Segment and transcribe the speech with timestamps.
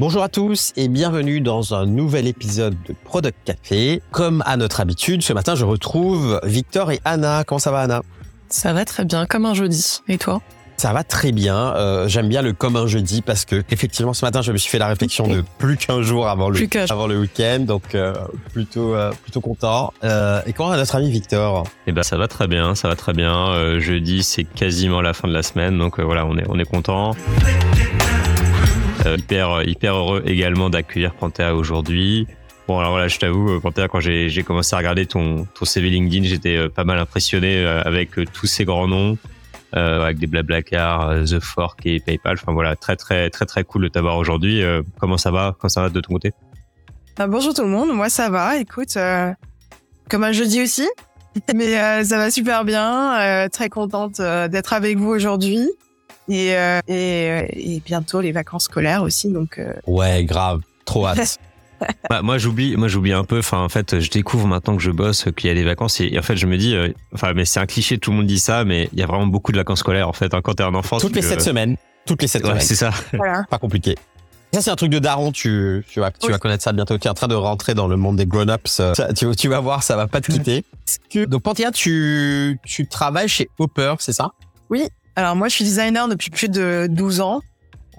[0.00, 4.00] Bonjour à tous et bienvenue dans un nouvel épisode de Product Café.
[4.12, 7.44] Comme à notre habitude, ce matin, je retrouve Victor et Anna.
[7.44, 8.00] Comment ça va, Anna?
[8.48, 10.00] Ça va très bien, comme un jeudi.
[10.08, 10.40] Et toi?
[10.78, 11.74] Ça va très bien.
[11.76, 14.70] Euh, J'aime bien le comme un jeudi parce que effectivement ce matin je me suis
[14.70, 16.58] fait la réflexion de plus qu'un jour avant le
[16.90, 18.14] avant le week-end, donc euh,
[18.54, 19.92] plutôt euh, plutôt content.
[20.02, 21.64] Euh, et comment va notre ami Victor?
[21.86, 23.50] Eh ben ça va très bien, ça va très bien.
[23.50, 26.64] Euh, jeudi c'est quasiment la fin de la semaine, donc voilà on est on est
[26.64, 27.14] content.
[29.06, 32.26] Hyper hyper heureux également d'accueillir Panthéa aujourd'hui.
[32.68, 36.26] Bon alors voilà, je t'avoue, Panthéa, quand j'ai commencé à regarder ton, ton CV LinkedIn,
[36.26, 39.18] j'étais pas mal impressionné avec tous ces grands noms
[39.76, 42.36] euh, avec des Blablacar, euh, The Fork et PayPal.
[42.40, 44.62] Enfin voilà, très très très très cool de t'avoir aujourd'hui.
[44.62, 45.54] Euh, comment ça va?
[45.58, 46.32] Comment ça va de ton côté?
[47.16, 48.56] Bah, Bonjour tout le monde, moi ça va.
[48.56, 49.32] Écoute, euh,
[50.08, 50.88] comme un jeudi aussi,
[51.54, 53.48] mais ça va super bien.
[53.52, 55.68] très contente d'être avec vous aujourd'hui.
[56.30, 56.54] Et,
[56.88, 59.30] et, et, bientôt les vacances scolaires aussi.
[59.30, 60.60] Donc, Ouais, grave.
[60.84, 61.38] Trop hâte.
[62.10, 64.90] bah, moi j'oublie moi j'oublie un peu enfin en fait je découvre maintenant que je
[64.90, 67.44] bosse qu'il y a des vacances et, en fait je me dis euh, enfin mais
[67.44, 69.56] c'est un cliché tout le monde dit ça mais il y a vraiment beaucoup de
[69.56, 72.28] vacances scolaires en fait hein, quand t'es un enfant toutes les sept semaines toutes les
[72.28, 73.44] sept ouais, semaines c'est ça voilà.
[73.48, 73.96] pas compliqué
[74.52, 75.30] ça, c'est un truc de daron.
[75.30, 76.98] Tu, tu vas, tu vas connaître ça bientôt.
[76.98, 78.82] Tu es en train de rentrer dans le monde des grown-ups.
[79.16, 80.64] Tu, tu vas voir, ça va pas te quitter.
[81.08, 84.32] Que, donc, Panthéa, tu, tu travailles chez Hopper, c'est ça?
[84.68, 84.88] Oui.
[85.16, 87.40] Alors, moi, je suis designer depuis plus de 12 ans.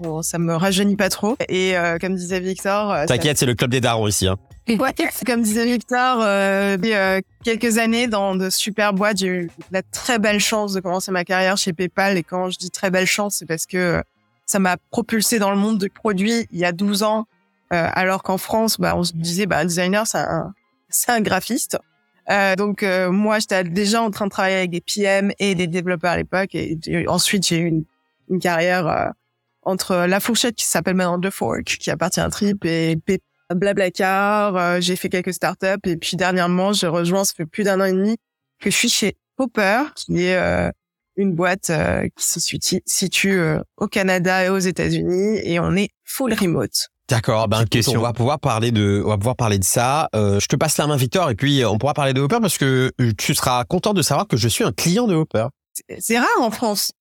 [0.00, 1.36] Bon, ça me rajeunit pas trop.
[1.48, 2.90] Et euh, comme disait Victor...
[2.90, 4.26] Euh, T'inquiète, c'est le club des darons ici.
[4.26, 4.36] Hein.
[4.68, 4.94] Ouais,
[5.26, 10.18] comme disait Victor, euh, euh, quelques années dans de super boîtes, j'ai eu la très
[10.18, 12.16] belle chance de commencer ma carrière chez PayPal.
[12.16, 14.02] Et quand je dis très belle chance, c'est parce que
[14.46, 17.26] ça m'a propulsé dans le monde de produits il y a 12 ans,
[17.72, 20.52] euh, alors qu'en France, bah, on se disait, bah, un designer, c'est un,
[20.88, 21.78] c'est un graphiste.
[22.30, 26.12] Euh, donc moi, j'étais déjà en train de travailler avec des PM et des développeurs
[26.12, 26.54] à l'époque.
[26.54, 27.84] Et, ensuite, j'ai eu une,
[28.30, 29.12] une carrière
[29.62, 32.96] entre La Fourchette qui s'appelle maintenant The Fork, qui appartient à Trip, et
[33.54, 34.56] Blablacar.
[34.56, 37.84] Euh, j'ai fait quelques startups et puis dernièrement, j'ai rejoint, ça fait plus d'un an
[37.84, 38.16] et demi
[38.60, 40.70] que je suis chez Hopper, qui est euh,
[41.16, 42.40] une boîte euh, qui se
[42.86, 43.40] situe
[43.76, 46.88] au Canada et aux États-Unis et on est full remote.
[47.12, 48.00] D'accord, ben question.
[48.00, 50.08] on va pouvoir parler de, on va pouvoir parler de ça.
[50.14, 52.90] je te passe la main, Victor, et puis on pourra parler de Hopper parce que
[53.18, 55.46] tu seras content de savoir que je suis un client de Hopper.
[55.98, 56.92] C'est rare en France.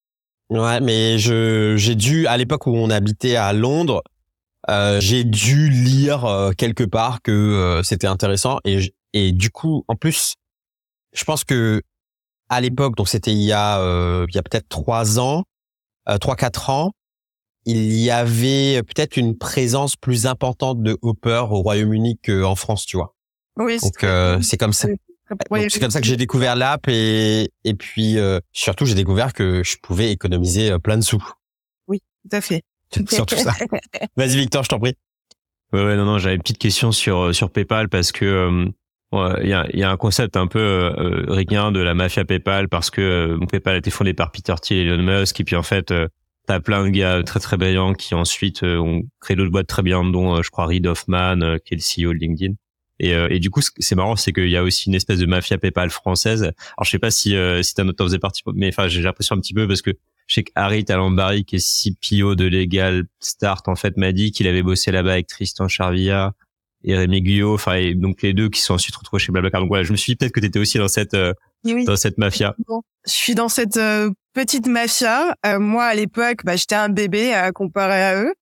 [0.52, 4.04] Ouais, mais je j'ai dû à l'époque où on habitait à Londres,
[4.70, 9.86] euh, j'ai dû lire euh, quelque part que euh, c'était intéressant et et du coup
[9.88, 10.36] en plus
[11.14, 11.82] je pense que
[12.50, 13.80] à l'époque donc c'était il y a
[14.28, 15.46] il y a peut-être trois ans
[16.20, 16.92] trois quatre ans
[17.66, 22.98] il y avait peut-être une présence plus importante de Hopper au Royaume-Uni qu'en France tu
[22.98, 23.16] vois
[23.58, 24.88] oui donc c'est comme ça
[25.70, 29.64] c'est comme ça que j'ai découvert l'app et, et puis euh, surtout j'ai découvert que
[29.64, 31.24] je pouvais économiser euh, plein de sous.
[31.88, 32.64] Oui, tout à fait.
[33.10, 33.54] Surtout ça.
[34.18, 34.96] Vas-y Victor, je t'en prie.
[35.72, 38.68] Ouais, ouais, non, non, j'avais une petite question sur euh, sur PayPal parce que
[39.14, 42.70] il y, a, y, a, un concept un peu euh, rien de la mafia PayPal
[42.70, 45.64] parce que PayPal a été fondé par Peter Thiel et Elon Musk et puis en
[45.64, 45.94] fait
[46.48, 50.04] t'as plein de gars très très brillants qui ensuite ont créé d'autres boîtes très bien
[50.04, 52.54] dont je crois Reid Hoffman qui est le CEO de LinkedIn.
[53.02, 55.26] Et, euh, et du coup, c'est marrant, c'est qu'il y a aussi une espèce de
[55.26, 56.44] mafia PayPal française.
[56.44, 59.36] Alors, je sais pas si euh, si t'as noté faisait partie, mais enfin, j'ai l'impression
[59.36, 59.90] un petit peu parce que
[60.28, 64.32] je sais que Harry Talambari, qui est CPO de Legal Start, en fait, m'a dit
[64.32, 66.36] qu'il avait bossé là-bas avec Tristan Charvilla
[66.84, 69.62] et Rémi Guyot, enfin, donc les deux qui sont ensuite retrouvés chez Blablacar.
[69.62, 71.96] Donc voilà, je me suis dit peut-être que tu étais aussi dans cette euh, dans
[71.96, 72.56] cette mafia.
[73.06, 75.36] je suis dans cette euh, petite mafia.
[75.46, 78.34] Euh, moi, à l'époque, bah, j'étais un bébé à comparer à eux.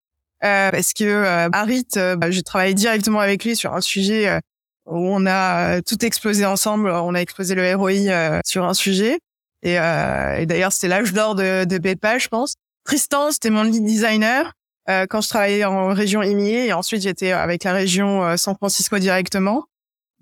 [0.44, 4.40] Euh, parce que euh, Harit, bah, j'ai travaillé directement avec lui sur un sujet
[4.85, 6.90] où on a euh, tout explosé ensemble.
[6.90, 9.19] On a explosé le ROI euh, sur un sujet.
[9.62, 12.56] Et, euh, et d'ailleurs, c'était l'âge d'or de, de PayPal, je pense.
[12.85, 14.53] Tristan, c'était mon lead designer
[14.90, 16.66] euh, quand je travaillais en région EMEA.
[16.66, 19.66] Et ensuite, j'étais avec la région San Francisco directement.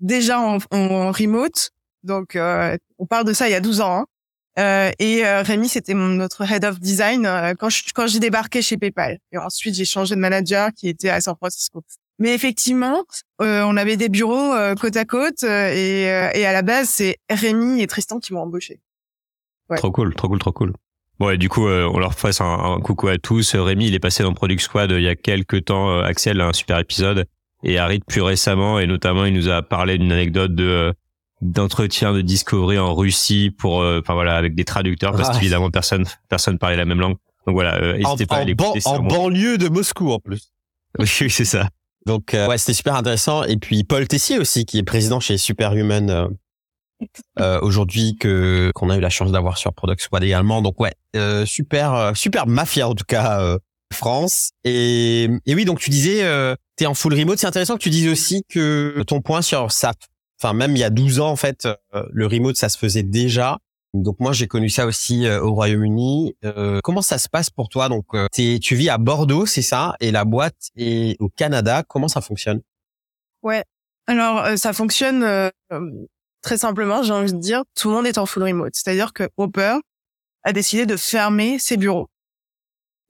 [0.00, 1.70] Déjà en, en remote.
[2.08, 2.36] Donc,
[2.98, 4.04] on parle de ça il y a 12 ans.
[4.56, 4.90] Hein.
[4.98, 7.22] et Rémi, c'était notre head of design
[7.58, 9.18] quand j'ai débarqué chez PayPal.
[9.30, 11.84] Et ensuite, j'ai changé de manager qui était à San Francisco.
[12.18, 13.04] Mais effectivement,
[13.40, 17.18] euh, on avait des bureaux euh, côte à côte euh, et, à la base, c'est
[17.30, 18.80] Rémi et Tristan qui m'ont embauché.
[19.70, 19.76] Ouais.
[19.76, 20.72] Trop cool, trop cool, trop cool.
[21.20, 23.54] Bon, et du coup, on leur fasse un, coucou à tous.
[23.54, 26.00] Rémi, il est passé dans Product Squad il y a quelques temps.
[26.00, 27.26] Axel, un super épisode.
[27.64, 30.94] Et Harit plus récemment, et notamment, il nous a parlé d'une anecdote de
[31.40, 36.58] d'entretien de discovery en Russie pour, enfin voilà, avec des traducteurs, parce qu'évidemment personne personne
[36.58, 37.16] parlait la même langue.
[37.46, 38.80] Donc voilà, n'hésitez pas à l'écouter.
[38.84, 40.52] En, en banlieue de Moscou en plus.
[40.98, 41.68] oui, c'est ça.
[42.06, 43.44] Donc euh, ouais, c'était super intéressant.
[43.44, 46.28] Et puis Paul Tessier aussi, qui est président chez Superhuman euh,
[47.40, 50.62] euh, aujourd'hui, que qu'on a eu la chance d'avoir sur Product Squad également.
[50.62, 53.58] Donc ouais, euh, super super mafia en tout cas
[53.92, 54.50] France.
[54.64, 57.38] Et, et oui, donc tu disais, euh, tu es en full remote.
[57.38, 59.96] C'est intéressant que tu dises aussi que ton point sur SAP,
[60.40, 63.02] enfin même il y a 12 ans en fait, euh, le remote ça se faisait
[63.02, 63.58] déjà.
[63.94, 66.36] Donc moi j'ai connu ça aussi euh, au Royaume-Uni.
[66.44, 67.88] Euh, comment ça se passe pour toi?
[67.88, 71.82] Donc euh, tu vis à Bordeaux, c'est ça, et la boîte est au Canada.
[71.88, 72.60] Comment ça fonctionne?
[73.42, 73.64] Ouais.
[74.06, 75.50] Alors ça fonctionne
[76.42, 77.02] très simplement.
[77.02, 78.74] J'ai envie de dire, tout le monde est en full remote.
[78.74, 79.76] C'est-à-dire que Hopper
[80.44, 82.08] a décidé de fermer ses bureaux.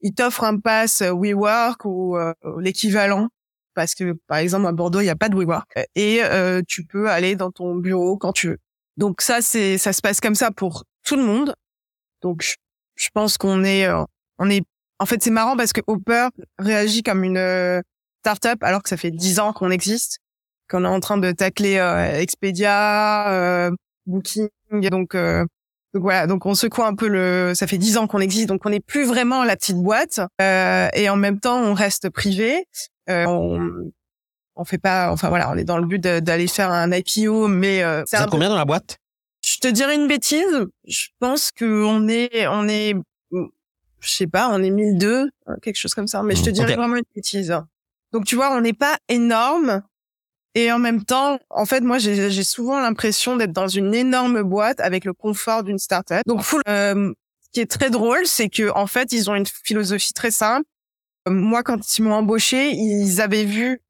[0.00, 2.16] Il t'offre un pass WeWork ou
[2.58, 3.28] l'équivalent
[3.78, 6.20] parce que par exemple à Bordeaux il n'y a pas de WeWork et
[6.66, 8.58] tu peux aller dans ton bureau quand tu veux.
[8.98, 11.54] Donc ça, c'est ça se passe comme ça pour tout le monde.
[12.20, 12.42] Donc
[12.96, 14.02] je, pense qu'on est euh,
[14.38, 14.64] on est
[14.98, 16.28] en fait c'est marrant parce que Hopper
[16.58, 17.80] réagit comme une euh,
[18.22, 20.18] startup alors que ça fait dix ans qu'on existe,
[20.68, 23.70] qu'on est en train de tacler euh, Expedia,
[24.06, 24.48] Booking,
[24.90, 25.14] donc
[25.94, 27.52] donc voilà, donc on secoue un peu le.
[27.54, 31.08] Ça fait dix ans qu'on existe, donc on n'est plus vraiment la petite boîte, et
[31.08, 32.66] en même temps on reste privé.
[33.08, 33.90] on,
[34.58, 37.82] on fait pas, enfin voilà, on est dans le but d'aller faire un IPO, mais
[37.82, 38.98] euh, c'est combien dans la boîte?
[39.46, 40.66] Je te dirais une bêtise.
[40.84, 42.94] Je pense que on est, on est,
[43.30, 45.30] je sais pas, on est 1002,
[45.62, 46.24] quelque chose comme ça.
[46.24, 47.56] Mais je te mmh, dirais vraiment une bêtise.
[48.12, 49.82] Donc tu vois, on n'est pas énorme.
[50.58, 54.80] Et en même temps, en fait, moi, j'ai souvent l'impression d'être dans une énorme boîte
[54.80, 56.22] avec le confort d'une startup.
[56.26, 57.12] Donc, euh,
[57.42, 60.66] ce qui est très drôle, c'est que en fait, ils ont une philosophie très simple.
[61.28, 63.80] Moi, quand ils m'ont embauché, ils avaient vu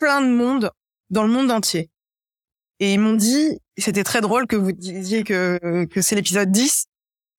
[0.00, 0.72] plein de monde
[1.10, 1.90] dans le monde entier.
[2.80, 6.86] Et ils m'ont dit, c'était très drôle que vous disiez que, que c'est l'épisode 10,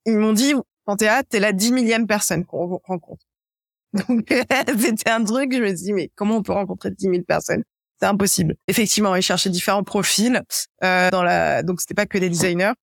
[0.05, 0.53] ils m'ont dit,
[0.85, 3.25] Panthéa, t'es la dix millième personne qu'on rencontre.
[4.07, 4.33] Donc,
[4.79, 7.65] c'était un truc, je me suis dit, mais comment on peut rencontrer dix mille personnes?
[7.99, 8.55] C'est impossible.
[8.67, 10.41] Effectivement, ils cherchaient différents profils
[10.83, 12.73] euh, dans la, donc c'était pas que des designers.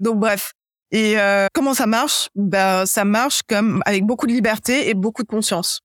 [0.00, 0.52] Donc bref.
[0.90, 2.28] Et euh, comment ça marche?
[2.34, 5.80] Ben ça marche comme avec beaucoup de liberté et beaucoup de conscience.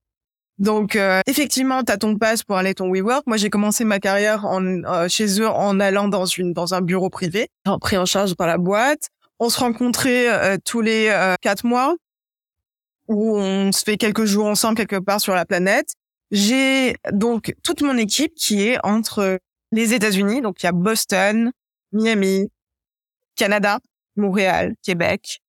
[0.59, 3.25] Donc euh, effectivement, tu as ton passe pour aller ton WeWork.
[3.27, 6.81] Moi, j'ai commencé ma carrière en, euh, chez eux en allant dans une dans un
[6.81, 7.47] bureau privé,
[7.81, 9.07] pris en charge par la boîte.
[9.39, 11.95] On se rencontrait euh, tous les quatre mois,
[13.07, 15.93] où on se fait quelques jours ensemble quelque part sur la planète.
[16.31, 19.39] J'ai donc toute mon équipe qui est entre
[19.71, 21.51] les États-Unis, donc il y a Boston,
[21.91, 22.49] Miami,
[23.35, 23.79] Canada,
[24.15, 25.39] Montréal, Québec,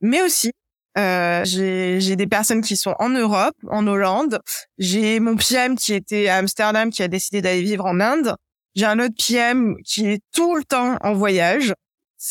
[0.00, 0.52] mais aussi
[0.98, 4.40] euh, j'ai des personnes qui sont en Europe, en Hollande.
[4.78, 8.34] J'ai mon PM qui était à Amsterdam, qui a décidé d'aller vivre en Inde.
[8.74, 11.72] J'ai un autre PM qui est tout le temps en voyage.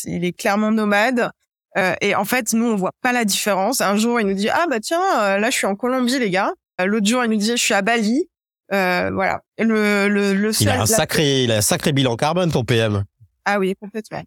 [0.04, 1.30] Il est clairement nomade.
[1.78, 3.80] Euh, et en fait, nous, on voit pas la différence.
[3.80, 6.30] Un jour, il nous dit ah bah tiens, euh, là je suis en Colombie, les
[6.30, 6.52] gars.
[6.80, 8.28] Euh, l'autre jour, il nous dit je suis à Bali.
[8.72, 9.40] Euh, voilà.
[9.58, 13.04] Le le, le il a un sacré, il a un sacré bilan carbone, ton PM.
[13.44, 14.22] Ah oui, complètement.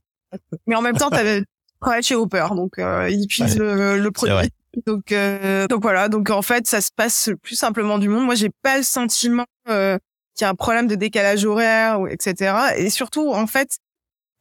[0.67, 1.43] Mais en même temps, t'avais
[1.81, 4.49] travaille chez Hopper, donc euh, ils utilisent le, produit.
[4.85, 6.09] Donc, euh, donc voilà.
[6.09, 8.25] Donc en fait, ça se passe le plus simplement du monde.
[8.25, 9.97] Moi, j'ai pas le sentiment euh,
[10.35, 12.55] qu'il y a un problème de décalage horaire, etc.
[12.77, 13.77] Et surtout, en fait,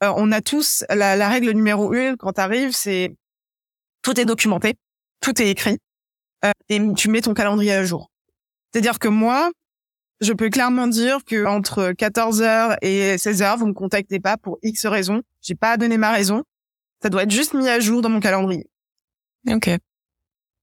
[0.02, 3.14] euh, on a tous la, la règle numéro une quand t'arrives, c'est
[4.02, 4.74] tout est documenté,
[5.20, 5.78] tout est écrit,
[6.69, 8.10] et tu mets ton calendrier à jour.
[8.72, 9.50] C'est-à-dire que moi,
[10.20, 14.87] je peux clairement dire que entre 14h et 16h, vous me contactez pas pour X
[14.87, 15.22] raisons.
[15.40, 16.44] J'ai pas à donner ma raison.
[17.02, 18.66] Ça doit être juste mis à jour dans mon calendrier.
[19.48, 19.70] Ok.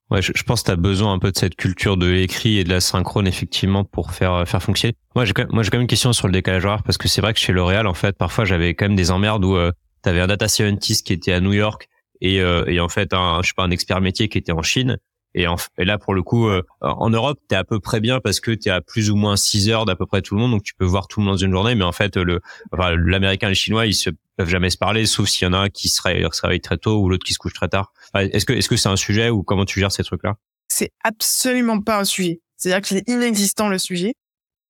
[0.09, 2.63] Ouais, je, pense que tu as besoin un peu de cette culture de l'écrit et
[2.63, 4.96] de la synchrone effectivement pour faire euh, faire fonctionner.
[5.15, 7.19] Moi, j'ai moi j'ai quand même une question sur le décalage horaire parce que c'est
[7.19, 10.10] vrai que chez L'Oréal en fait, parfois j'avais quand même des emmerdes où euh, tu
[10.10, 11.89] avais un data scientist qui était à New York
[12.22, 14.62] et euh, et en fait un je sais pas un expert métier qui était en
[14.62, 14.98] Chine
[15.38, 18.20] et, en, et là, pour le coup, euh, en Europe, t'es à peu près bien
[18.20, 20.51] parce que t'es à plus ou moins 6 heures d'à peu près tout le monde,
[20.51, 21.75] donc tu peux voir tout le monde dans une journée.
[21.75, 22.41] Mais en fait, le,
[22.72, 25.53] enfin, l'américain et le chinois, ils se peuvent jamais se parler, sauf s'il y en
[25.53, 27.94] a un qui se réveille, très tôt ou l'autre qui se couche très tard.
[28.15, 30.36] Est-ce que est-ce que c'est un sujet ou comment tu gères ces trucs-là?
[30.67, 32.41] C'est absolument pas un sujet.
[32.56, 34.15] C'est-à-dire qu'il est inexistant le sujet.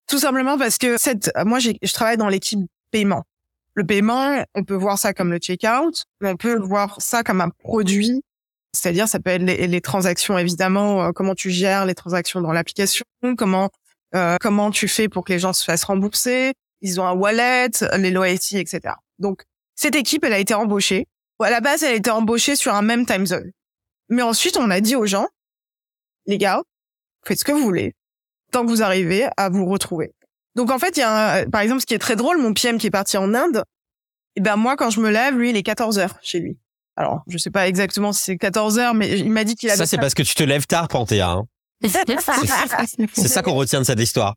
[0.10, 2.60] Tout simplement parce que cette, moi, je travaille dans l'équipe
[2.92, 3.24] paiement.
[3.74, 7.42] Le paiement, on peut voir ça comme le checkout, mais on peut voir ça comme
[7.42, 8.24] un produit
[8.78, 13.06] c'est-à-dire, ça peut être les, transactions, évidemment, euh, comment tu gères les transactions dans l'application,
[13.38, 13.70] comment
[14.16, 16.54] euh, comment tu fais pour que les gens se fassent rembourser.
[16.82, 18.94] Ils ont un wallet, les loyalty, etc.
[19.20, 19.44] Donc,
[19.76, 21.08] cette équipe, elle a été embauchée.
[21.40, 23.52] À la base, elle a été embauchée sur un même time zone.
[24.10, 25.28] Mais ensuite, on a dit aux gens,
[26.26, 26.62] les gars,
[27.26, 27.96] faites ce que vous voulez,
[28.52, 30.14] tant que vous arrivez à vous retrouver.
[30.56, 32.78] Donc, en fait, il y a par exemple, ce qui est très drôle, mon PM
[32.78, 33.64] qui est parti en Inde,
[34.36, 36.60] et eh ben moi, quand je me lève, lui, il est 14 heures chez lui.
[36.98, 39.78] Alors, je sais pas exactement si c'est 14 heures, mais il m'a dit qu'il avait...
[39.78, 41.30] Ça, c'est parce que tu te lèves tard, Panthéa.
[41.30, 41.46] Hein.
[43.14, 44.36] c'est ça qu'on retient de cette histoire.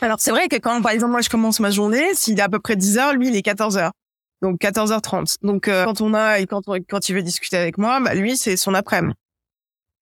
[0.00, 2.48] Alors, c'est vrai que quand, par exemple, moi, je commence ma journée, s'il est à
[2.48, 3.92] peu près 10 heures, lui, il est 14 heures.
[4.40, 5.36] Donc, 14h30.
[5.42, 8.38] Donc, euh, quand on a, et quand, quand il veut discuter avec moi, bah, lui,
[8.38, 9.14] c'est son après-midi.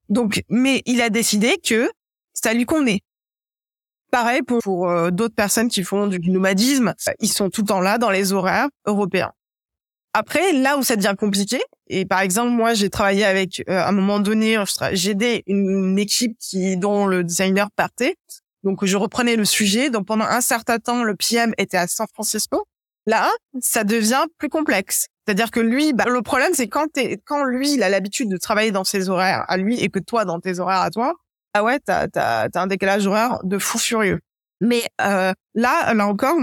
[0.08, 1.90] Donc, mais il a décidé que
[2.32, 3.00] ça lui convenait.
[4.12, 7.80] Pareil pour, pour euh, d'autres personnes qui font du nomadisme, ils sont tout le temps
[7.80, 9.32] là dans les horaires européens.
[10.14, 13.88] Après, là où ça devient compliqué, et par exemple, moi, j'ai travaillé avec, euh, à
[13.88, 18.16] un moment donné, j'ai aidé une, équipe qui, dont le designer partait.
[18.62, 19.90] Donc, je reprenais le sujet.
[19.90, 22.66] Donc, pendant un certain temps, le PM était à San Francisco.
[23.06, 23.28] Là,
[23.60, 25.08] ça devient plus complexe.
[25.26, 26.88] C'est-à-dire que lui, bah, le problème, c'est quand,
[27.24, 30.24] quand lui, il a l'habitude de travailler dans ses horaires à lui et que toi,
[30.24, 31.14] dans tes horaires à toi,
[31.54, 34.20] ah ouais, t'as as, un décalage horaire de fou furieux.
[34.60, 36.36] Mais euh, là, là encore,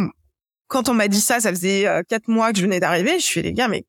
[0.70, 3.20] quand on m'a dit ça, ça faisait euh, quatre mois que je venais d'arriver.
[3.20, 3.86] Je suis les gars, mais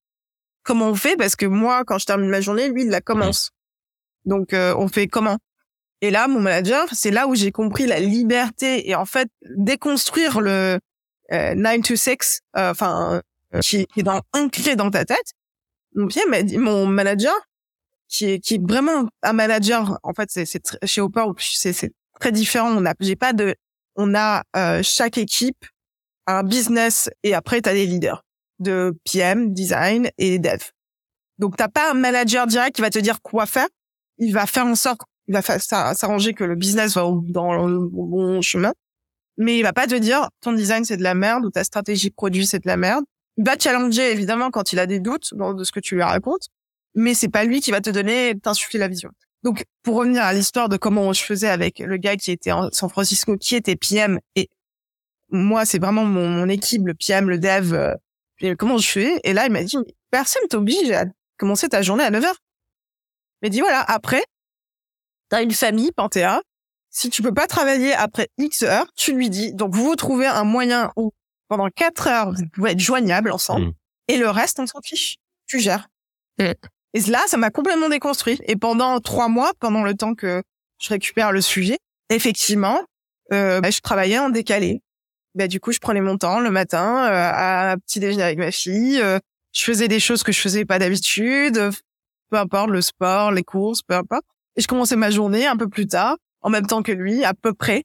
[0.65, 1.17] comment on fait?
[1.17, 3.51] Parce que moi, quand je termine ma journée, lui, il la commence.
[4.25, 5.39] Donc, euh, on fait comment?
[6.01, 10.41] Et là, mon manager, c'est là où j'ai compris la liberté et en fait déconstruire
[10.41, 10.81] le
[11.31, 13.21] 9 to 6, enfin,
[13.63, 15.35] qui, est dans ancré dans ta tête.
[15.95, 17.35] Mon pied m'a dit, mon manager,
[18.09, 19.99] qui est qui est vraiment un manager.
[20.03, 22.71] En fait, c'est c'est chez Hopper, c'est c'est très différent.
[22.71, 23.55] On a j'ai pas de
[23.97, 25.65] on a euh, chaque équipe
[26.27, 28.25] un business et après tu as des leaders
[28.59, 30.61] de PM, design et dev.
[31.39, 33.69] Donc t'as pas un manager direct qui va te dire quoi faire.
[34.19, 38.43] Il va faire en sorte, il va s'arranger que le business va dans le bon
[38.43, 38.73] chemin.
[39.39, 42.11] Mais il va pas te dire ton design c'est de la merde ou ta stratégie
[42.11, 43.05] produit c'est de la merde.
[43.39, 46.49] Il va challenger évidemment quand il a des doutes de ce que tu lui racontes
[46.95, 49.11] mais c'est pas lui qui va te donner, t'insuffler la vision.
[49.43, 52.69] Donc, pour revenir à l'histoire de comment je faisais avec le gars qui était en
[52.73, 54.49] San Francisco, qui était PM, et
[55.31, 59.47] moi, c'est vraiment mon, équipe, le PM, le dev, euh, comment je fais Et là,
[59.47, 59.77] il m'a dit,
[60.11, 61.05] personne t'oblige à
[61.39, 62.39] commencer ta journée à 9 heures.
[63.43, 64.25] Il m'a dit, voilà, après,
[65.29, 66.43] t'as une famille, Panthéa,
[66.91, 70.27] si tu peux pas travailler après X heures, tu lui dis, donc vous vous trouvez
[70.27, 71.13] un moyen où,
[71.49, 73.75] pendant 4 heures, vous pouvez être joignables ensemble, mmh.
[74.09, 75.17] et le reste, on s'en fiche.
[75.47, 75.89] Tu gères.
[76.39, 76.53] Mmh.
[76.95, 78.39] Et là, ça m'a complètement déconstruit.
[78.47, 80.43] Et pendant trois mois, pendant le temps que
[80.81, 82.83] je récupère le sujet, effectivement,
[83.33, 84.83] euh, bah, je travaillais en décalé.
[85.35, 88.51] Bah, du coup, je prenais mon temps le matin euh, à petit déjeuner avec ma
[88.51, 89.01] fille.
[89.01, 89.19] Euh,
[89.53, 91.71] je faisais des choses que je faisais pas d'habitude,
[92.31, 94.25] peu importe le sport, les courses, peu importe.
[94.57, 97.35] Et je commençais ma journée un peu plus tard, en même temps que lui, à
[97.35, 97.85] peu près.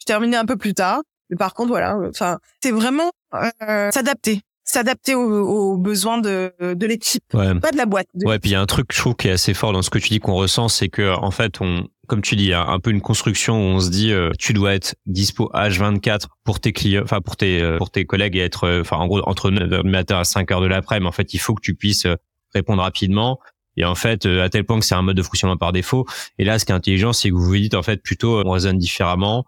[0.00, 1.02] Je terminais un peu plus tard.
[1.30, 7.22] Mais par contre, voilà, enfin, c'est vraiment euh, s'adapter s'adapter aux, besoins de, de l'équipe,
[7.30, 8.06] pas de la boîte.
[8.14, 9.90] ouais, puis il y a un truc, je trouve, qui est assez fort dans ce
[9.90, 12.80] que tu dis qu'on ressent, c'est que en fait, on, comme tu dis, a un
[12.80, 16.72] peu une construction où on se dit, euh, tu dois être dispo H24 pour tes
[16.72, 19.50] clients, enfin pour tes euh, pour tes collègues et être, euh, enfin en gros entre
[19.50, 21.74] 9h du matin à 5 h de l'après, mais en fait, il faut que tu
[21.74, 22.06] puisses
[22.54, 23.38] répondre rapidement.
[23.76, 26.06] Et en fait, à tel point que c'est un mode de fonctionnement par défaut.
[26.38, 28.50] Et là, ce qui est intelligent, c'est que vous vous dites en fait plutôt, on
[28.50, 29.44] raisonne différemment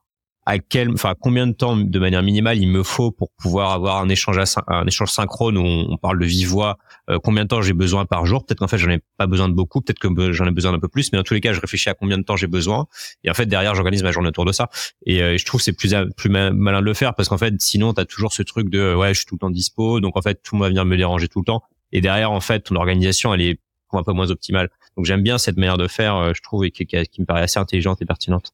[0.47, 3.97] à quel, enfin, combien de temps de manière minimale il me faut pour pouvoir avoir
[4.01, 4.39] un échange,
[4.69, 6.79] un échange synchrone où on, parle de vive voix,
[7.11, 8.47] euh, combien de temps j'ai besoin par jour?
[8.47, 10.79] Peut-être qu'en fait, j'en ai pas besoin de beaucoup, peut-être que j'en ai besoin d'un
[10.79, 12.87] peu plus, mais dans tous les cas, je réfléchis à combien de temps j'ai besoin.
[13.25, 14.71] Et en fait, derrière, j'organise ma journée autour de ça.
[15.05, 17.93] Et, euh, je trouve c'est plus, plus malin de le faire parce qu'en fait, sinon,
[17.93, 19.99] tu as toujours ce truc de, ouais, je suis tout le temps dispo.
[19.99, 21.63] Donc, en fait, tout va venir me déranger tout le temps.
[21.91, 23.61] Et derrière, en fait, ton organisation, elle est
[23.93, 24.69] un peu moins optimale.
[24.97, 26.87] Donc, j'aime bien cette manière de faire, euh, je trouve, et qui
[27.19, 28.53] me paraît assez intelligente et pertinente.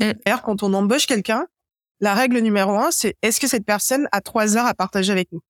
[0.00, 1.46] D'ailleurs, quand on embauche quelqu'un,
[2.00, 5.30] la règle numéro un, c'est est-ce que cette personne a trois heures à partager avec
[5.32, 5.40] nous?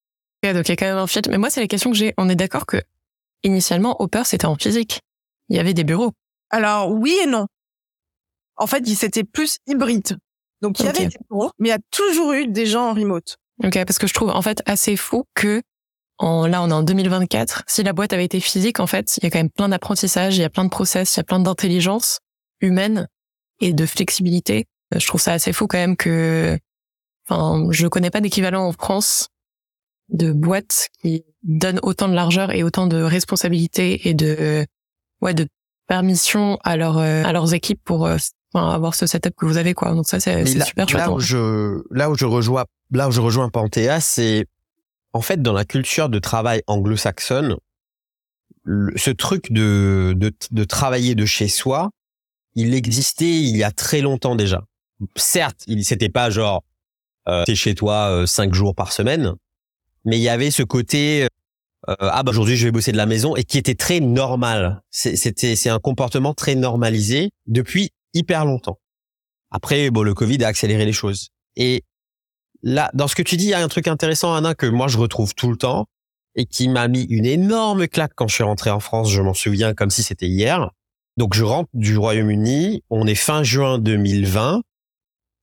[0.43, 1.23] Donc il y a quand même un fit.
[1.29, 2.15] Mais moi, c'est la question que j'ai.
[2.17, 2.83] On est d'accord que
[3.43, 5.01] initialement, Hopper, c'était en physique.
[5.49, 6.13] Il y avait des bureaux.
[6.51, 7.47] Alors oui et non.
[8.57, 10.19] En fait, c'était plus hybride.
[10.61, 12.95] Donc il y avait des bureaux, mais il y a toujours eu des gens en
[12.95, 13.37] remote.
[13.65, 15.63] Ok, parce que je trouve en fait assez fou que
[16.19, 17.63] en, là, on est en 2024.
[17.67, 20.37] Si la boîte avait été physique, en fait, il y a quand même plein d'apprentissage,
[20.37, 22.19] il y a plein de process, il y a plein d'intelligence
[22.61, 23.09] humaine
[23.61, 24.67] et de flexibilité.
[24.95, 26.59] Euh, je trouve ça assez fou quand même que,
[27.29, 29.29] enfin, je connais pas d'équivalent en France
[30.09, 34.67] de boîtes qui donnent autant de largeur et autant de responsabilité et de,
[35.21, 35.47] ouais, de
[35.87, 38.17] permission à leur, euh, à leurs équipes pour euh,
[38.55, 39.93] avoir ce setup que vous avez quoi.
[39.93, 41.03] Donc ça c'est super chouette.
[41.03, 44.47] Là où je là où je rejoins là où je rejoins Panthéa, c'est
[45.13, 47.57] en fait dans la culture de travail anglo-saxonne,
[48.97, 51.91] ce truc de, de de travailler de chez soi,
[52.61, 54.65] il existait il y a très longtemps déjà.
[55.17, 56.63] Certes, il c'était pas genre
[57.29, 59.35] euh, t'es chez toi euh, cinq jours par semaine,
[60.05, 61.27] mais il y avait ce côté
[61.89, 64.83] euh, ah bah aujourd'hui je vais bosser de la maison et qui était très normal.
[64.91, 68.79] C'était c'est un comportement très normalisé depuis hyper longtemps.
[69.51, 71.29] Après bon le Covid a accéléré les choses.
[71.57, 71.83] Et
[72.63, 74.89] là dans ce que tu dis il y a un truc intéressant Anna que moi
[74.89, 75.87] je retrouve tout le temps
[76.35, 79.35] et qui m'a mis une énorme claque quand je suis rentré en France, je m'en
[79.35, 80.71] souviens comme si c'était hier.
[81.21, 84.63] Donc je rentre du Royaume-Uni, on est fin juin 2020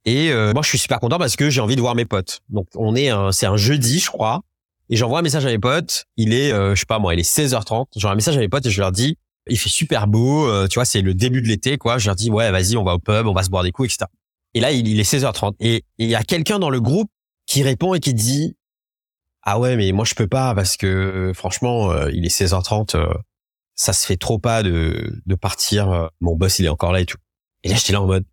[0.05, 2.39] et euh, moi je suis super content parce que j'ai envie de voir mes potes.
[2.49, 4.41] Donc on est un c'est un jeudi je crois
[4.89, 7.19] et j'envoie un message à mes potes, il est euh, je sais pas moi, il
[7.19, 9.19] est 16h30, j'envoie un message à mes potes et je leur dis
[9.51, 11.99] Il fait super beau, euh, tu vois, c'est le début de l'été, quoi.
[11.99, 13.93] Je leur dis, ouais, vas-y, on va au pub, on va se boire des coups,
[13.93, 14.09] etc.
[14.55, 15.57] Et là, il, est 16h30.
[15.59, 17.11] Et il y a quelqu'un dans le groupe
[17.45, 18.55] qui répond et qui dit,
[19.43, 23.13] ah ouais, mais moi, je peux pas parce que, franchement, il est 16h30, euh,
[23.77, 25.89] ça se fait trop pas de, de partir.
[25.89, 27.17] euh, mon boss, il est encore là et tout.
[27.63, 28.25] Et là, j'étais là en mode,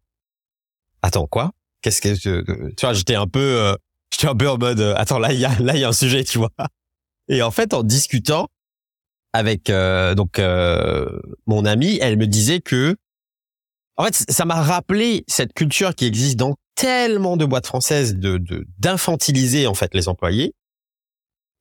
[1.02, 1.52] attends, quoi?
[1.82, 2.14] Qu'est-ce que,
[2.74, 3.76] tu vois, j'étais un peu, euh,
[4.10, 5.88] j'étais un peu en mode, euh, attends, là, il y a, là, il y a
[5.88, 6.50] un sujet, tu vois.
[7.28, 8.48] Et en fait, en discutant
[9.32, 11.06] avec euh, donc euh,
[11.46, 12.96] mon amie, elle me disait que
[13.96, 18.38] en fait, ça m'a rappelé cette culture qui existe dans tellement de boîtes françaises de
[18.38, 20.54] de- d'infantiliser en fait les employés.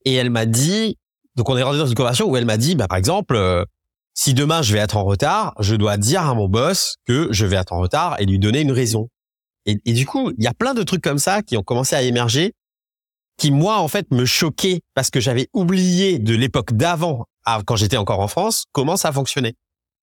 [0.05, 0.97] Et elle m'a dit,
[1.35, 3.63] donc on est rentré dans une conversation où elle m'a dit, bah par exemple, euh,
[4.13, 7.45] si demain je vais être en retard, je dois dire à mon boss que je
[7.45, 9.09] vais être en retard et lui donner une raison.
[9.65, 12.01] Et, du coup, il y a plein de trucs comme ça qui ont commencé à
[12.01, 12.53] émerger
[13.37, 17.25] qui moi en fait me choquaient parce que j'avais oublié de l'époque d'avant,
[17.65, 19.55] quand j'étais encore en France, comment ça fonctionnait.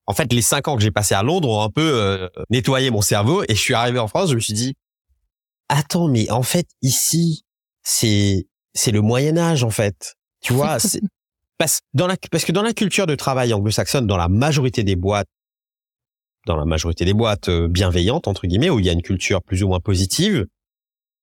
[0.07, 2.91] En fait, les cinq ans que j'ai passé à Londres ont un peu euh, nettoyé
[2.91, 4.75] mon cerveau et je suis arrivé en France, je me suis dit
[5.69, 7.45] attends mais en fait ici
[7.85, 10.17] c'est c'est le Moyen Âge en fait.
[10.41, 10.79] Tu vois,
[11.61, 14.97] parce dans la parce que dans la culture de travail anglo-saxonne, dans la majorité des
[14.97, 15.29] boîtes
[16.47, 19.43] dans la majorité des boîtes euh, bienveillantes entre guillemets où il y a une culture
[19.43, 20.47] plus ou moins positive,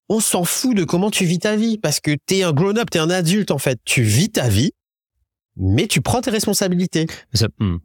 [0.10, 3.00] on s'en fout de comment tu vis ta vie parce que t'es un grown-up, t'es
[3.00, 3.80] un adulte en fait.
[3.84, 4.74] Tu vis ta vie,
[5.56, 7.08] mais tu prends tes responsabilités.
[7.34, 7.78] Ça- hmm.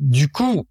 [0.00, 0.66] Du coup,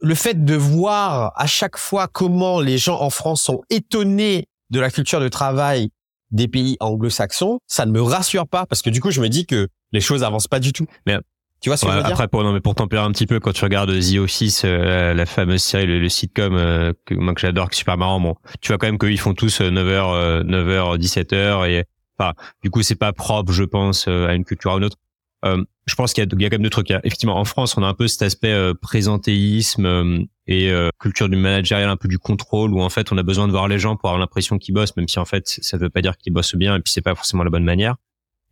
[0.00, 4.80] le fait de voir à chaque fois comment les gens en France sont étonnés de
[4.80, 5.88] la culture de travail
[6.30, 9.46] des pays anglo-saxons, ça ne me rassure pas parce que du coup, je me dis
[9.46, 10.86] que les choses avancent pas du tout.
[11.06, 11.18] Mais-
[11.60, 13.12] tu vois ce que Ouais, je veux dire après, pour, non, mais pour tempérer un
[13.12, 16.92] petit peu, quand tu regardes The Office, euh, la, fameuse série, le, le sitcom euh,
[17.04, 19.32] que moi que j'adore, qui est super marrant, bon, tu vois quand même qu'ils font
[19.32, 21.84] tous euh, 9h, euh, 9h, 17h, et
[22.18, 22.32] enfin,
[22.64, 24.96] du coup, c'est pas propre, je pense, euh, à une culture ou à une autre.
[25.44, 26.90] Euh, je pense qu'il y, y a quand même deux trucs.
[26.90, 30.18] Effectivement, en France, on a un peu cet aspect euh, présentéisme euh,
[30.48, 33.46] et euh, culture du managérial, un peu du contrôle, où en fait, on a besoin
[33.46, 35.90] de voir les gens pour avoir l'impression qu'ils bossent, même si en fait, ça veut
[35.90, 37.94] pas dire qu'ils bossent bien, et puis c'est pas forcément la bonne manière.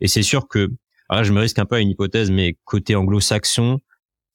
[0.00, 0.70] Et c'est sûr que
[1.11, 3.81] alors je me risque un peu à une hypothèse, mais côté anglo-saxon,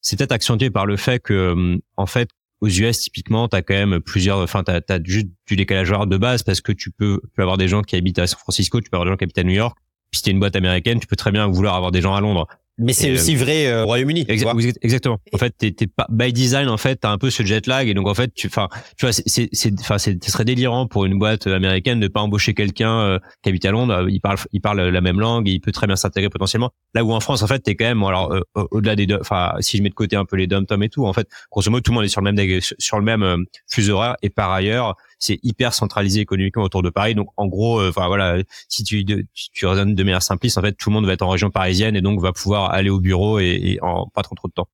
[0.02, 2.28] c'est peut-être accentué par le fait que, hum, en fait,
[2.60, 6.16] aux US, typiquement, t'as quand même plusieurs, enfin, t'as, t'as juste du décalage horaire de
[6.18, 8.80] base parce que tu peux, tu peux avoir des gens qui habitent à San Francisco,
[8.80, 9.76] tu peux avoir des gens qui habitent à New York.
[10.10, 12.20] Puis si t'es une boîte américaine, tu peux très bien vouloir avoir des gens à
[12.20, 12.46] Londres.
[12.78, 14.24] Mais c'est aussi vrai euh, au Royaume-Uni.
[14.24, 15.18] Exa- exactement.
[15.32, 16.68] En fait, t'es, t'es pas by design.
[16.68, 19.06] En fait, t'as un peu ce jet lag et donc en fait, tu, enfin, tu
[19.06, 19.48] vois, c'est,
[19.80, 23.48] enfin, c'est, ce serait délirant pour une boîte américaine de pas embaucher quelqu'un euh, qui
[23.48, 23.94] habite à Londres.
[23.94, 26.70] Euh, Il parle, il parle la même langue, et il peut très bien s'intégrer potentiellement.
[26.94, 29.52] Là où en France, en fait, t'es quand même, alors, euh, au- au-delà des, enfin,
[29.60, 31.70] si je mets de côté un peu les dom tom et tout, en fait, grosso
[31.70, 33.36] modo, tout le monde est sur le même, sur le même euh,
[33.70, 37.14] fuseau horaire et par ailleurs, c'est hyper centralisé économiquement autour de Paris.
[37.14, 38.36] Donc, en gros, euh, enfin voilà,
[38.68, 41.14] si tu, de- tu, tu raisonnes de manière simpliste, en fait, tout le monde va
[41.14, 44.34] être en région parisienne et donc va pouvoir aller au bureau et, en pas trop
[44.34, 44.68] trop de temps.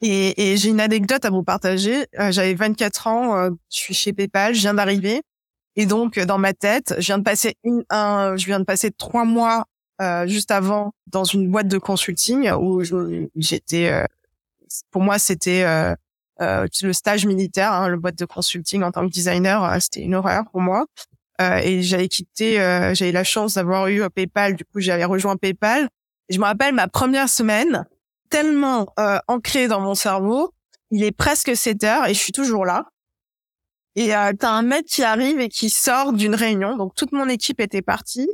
[0.00, 2.06] Et, j'ai une anecdote à vous partager.
[2.18, 5.22] Euh, J'avais 24 ans, euh, je suis chez PayPal, je viens d'arriver.
[5.76, 7.56] Et donc, euh, dans ma tête, je viens de passer
[7.90, 9.64] un, je viens de passer trois mois
[10.26, 12.84] juste avant dans une boîte de consulting où
[13.34, 14.06] j'étais,
[14.92, 15.64] pour moi, c'était
[16.38, 20.44] le stage militaire, hein, le boîte de consulting en tant que designer, c'était une horreur
[20.52, 20.86] pour moi.
[21.40, 22.58] Et j'avais quitté,
[22.94, 25.88] j'avais la chance d'avoir eu PayPal, du coup j'avais rejoint PayPal.
[26.28, 27.86] Je me rappelle ma première semaine,
[28.30, 30.52] tellement euh, ancré dans mon cerveau,
[30.90, 32.86] il est presque 7 heures et je suis toujours là.
[33.96, 37.28] Et euh, t'as un mec qui arrive et qui sort d'une réunion, donc toute mon
[37.28, 38.28] équipe était partie.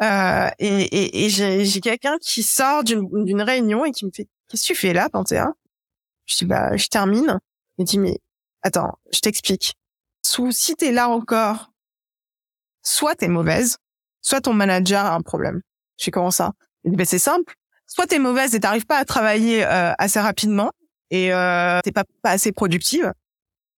[0.00, 4.62] Euh, et et, et j'ai quelqu'un qui sort d'une réunion et qui me fait qu'est-ce
[4.62, 5.52] que tu fais là, Panthéa
[6.26, 7.40] Je dis bah je termine.
[7.78, 8.20] Il dit mais
[8.62, 9.74] attends, je t'explique.
[10.24, 11.72] Sous si t'es là encore,
[12.82, 13.78] soit t'es mauvaise,
[14.22, 15.62] soit ton manager a un problème.
[15.98, 16.52] Je fais comment ça?
[16.84, 17.54] Bah c'est simple.
[17.86, 20.70] Soit t'es mauvaise et t'arrives pas à travailler euh, assez rapidement
[21.10, 23.12] et euh, t'es pas, pas assez productive.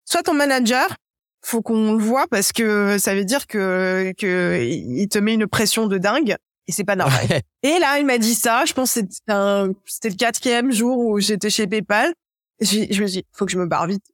[0.05, 0.97] Soit ton manager,
[1.45, 5.47] faut qu'on le voit parce que ça veut dire que que il te met une
[5.47, 6.37] pression de dingue
[6.67, 7.25] et c'est pas normal.
[7.31, 7.43] Ouais.
[7.63, 8.65] Et là, il m'a dit ça.
[8.65, 12.13] Je pense que c'était un- c'était le quatrième jour où j'étais chez PayPal.
[12.61, 14.05] J'ai- Je me suis dit, faut que je me barre vite.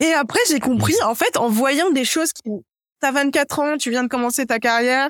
[0.00, 2.50] Et après, j'ai compris, en fait, en voyant des choses qui,
[3.00, 5.08] t'as 24 ans, tu viens de commencer ta carrière,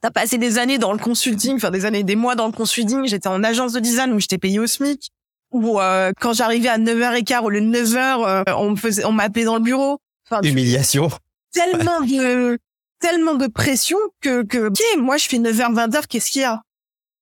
[0.00, 3.06] t'as passé des années dans le consulting, enfin des années, des mois dans le consulting,
[3.06, 5.10] j'étais en agence de design où j'étais payé au SMIC,
[5.50, 9.12] où euh, quand j'arrivais à 9h15 au lieu de 9h, euh, on me faisait, on
[9.12, 9.98] m'appelait dans le bureau.
[10.28, 11.10] Enfin, Humiliation.
[11.52, 12.58] tellement de
[13.00, 16.62] tellement de pression que que ok moi je fais 9h 20h qu'est-ce qu'il y a?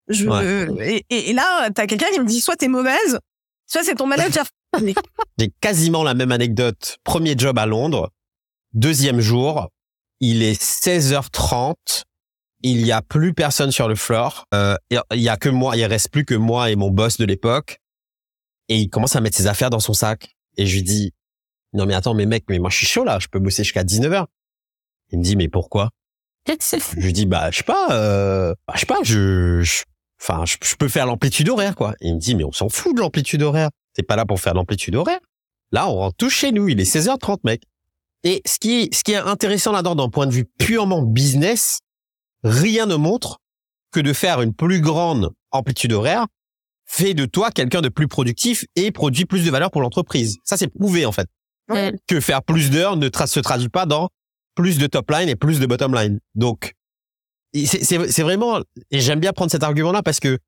[0.09, 0.29] Je
[0.81, 3.19] et, et, et là t'as quelqu'un qui me dit soit t'es mauvaise
[3.67, 4.47] soit c'est ton manager.
[5.39, 6.99] J'ai quasiment la même anecdote.
[7.05, 8.11] Premier job à Londres,
[8.75, 9.69] deuxième jour,
[10.21, 11.75] il est 16h30,
[12.63, 15.85] il y a plus personne sur le floor, euh, il y a que moi, il
[15.85, 17.79] reste plus que moi et mon boss de l'époque.
[18.69, 20.35] et il commence à mettre ses affaires dans son sac.
[20.57, 21.13] Et je lui dis,
[21.73, 23.83] non mais attends, mais mec, mais moi je suis chaud là, je peux bosser jusqu'à
[23.85, 24.27] 19h.
[25.11, 25.91] Il me dit, mais pourquoi?
[26.97, 29.83] Je lui dis, bah je sais pas, euh, bah, je sais pas, je, je-
[30.21, 31.95] enfin je, je peux faire l'amplitude horaire quoi.
[32.01, 33.71] Et il me dit, mais on s'en fout de l'amplitude horaire.
[33.95, 35.21] T'es pas là pour faire l'amplitude horaire.
[35.73, 37.63] Là, on rentre tous chez nous, il est 16h30 mec.
[38.25, 41.81] Et ce qui, ce qui est intéressant là-dedans d'un point de vue purement business,
[42.43, 43.39] rien ne montre
[43.91, 46.27] que de faire une plus grande amplitude horaire
[46.87, 50.39] fait de toi quelqu'un de plus productif et produit plus de valeur pour l'entreprise.
[50.45, 51.29] Ça, c'est prouvé, en fait.
[51.69, 51.93] Ouais.
[52.07, 54.09] Que faire plus d'heures ne tra- se traduit pas dans
[54.55, 56.19] plus de top line et plus de bottom line.
[56.35, 56.75] Donc,
[57.55, 60.39] c'est vraiment, et j'aime bien prendre cet argument-là parce que,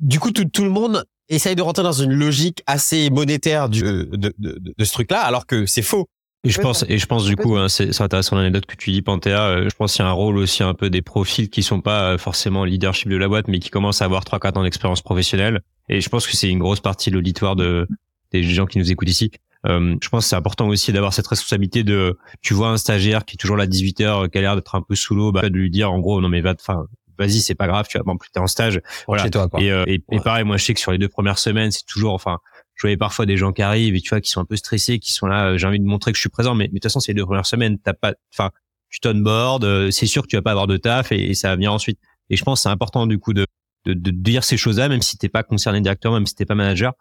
[0.00, 3.82] du coup, tout, tout le monde essaye de rentrer dans une logique assez monétaire du,
[3.82, 6.06] de, de, de, de ce truc-là, alors que c'est faux.
[6.44, 8.90] Et je pense, et je pense du coup, hein, c'est c'est intéressant l'anecdote que tu
[8.90, 9.42] dis, Panthéa.
[9.48, 11.80] euh, je pense qu'il y a un rôle aussi un peu des profils qui sont
[11.80, 14.62] pas euh, forcément leadership de la boîte, mais qui commencent à avoir trois, quatre ans
[14.62, 15.62] d'expérience professionnelle.
[15.88, 17.88] Et je pense que c'est une grosse partie de l'auditoire de
[18.32, 19.30] des gens qui nous écoutent ici.
[19.66, 23.24] Euh, je pense que c'est important aussi d'avoir cette responsabilité de, tu vois un stagiaire
[23.24, 25.32] qui est toujours là à 18 heures, qui a l'air d'être un peu sous l'eau,
[25.32, 26.86] bah, de lui dire en gros, non mais va, enfin,
[27.18, 29.24] vas-y, c'est pas grave, tu vas, bon, plus t'es en stage, voilà.
[29.24, 29.60] Chez toi, quoi.
[29.60, 32.14] Et, euh, et, pareil, moi, je sais que sur les deux premières semaines, c'est toujours,
[32.14, 32.38] enfin,
[32.74, 34.98] je voyais parfois des gens qui arrivent et tu vois, qui sont un peu stressés,
[34.98, 36.82] qui sont là, euh, j'ai envie de montrer que je suis présent, mais, de toute
[36.82, 38.50] façon, c'est les deux premières semaines, t'as pas, enfin,
[38.90, 41.56] tu t'onboard, euh, c'est sûr que tu vas pas avoir de taf et, ça va
[41.56, 41.98] venir ensuite.
[42.30, 43.46] Et je pense c'est important, du coup, de,
[43.86, 46.54] de, de dire ces choses-là, même si t'es pas concerné directement, même si t'es pas
[46.54, 46.94] manager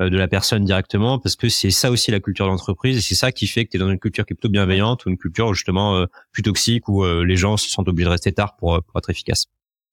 [0.00, 3.14] euh, de la personne directement, parce que c'est ça aussi la culture d'entreprise et c'est
[3.14, 5.54] ça qui fait que t'es dans une culture qui est plutôt bienveillante ou une culture
[5.54, 9.10] justement plus toxique où les gens se sentent obligés de rester tard pour, pour être
[9.10, 9.46] efficaces.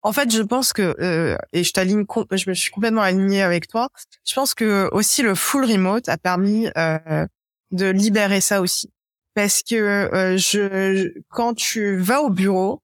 [0.08, 3.68] En fait, je pense que euh, et je t'aligne, je me suis complètement alignée avec
[3.68, 3.90] toi.
[4.24, 7.28] Je pense que aussi le full remote a permis euh,
[7.72, 8.90] de libérer ça aussi,
[9.34, 12.82] parce que euh, je, quand tu vas au bureau,